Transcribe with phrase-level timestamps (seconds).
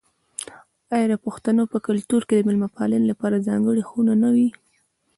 [0.93, 4.49] آیا د پښتنو په کلتور کې د میلمه پالنې لپاره ځانګړې خونه نه وي؟